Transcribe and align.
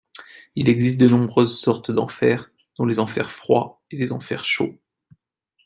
Il 0.55 0.67
existe 0.67 0.99
de 0.99 1.07
nombreuses 1.07 1.59
sortes 1.59 1.91
d'enfers, 1.91 2.49
dont 2.79 2.87
les 2.87 2.97
enfers 2.97 3.29
froids 3.29 3.83
et 3.91 3.97
les 3.97 4.11
enfers 4.11 4.45
chauds. 4.45 4.79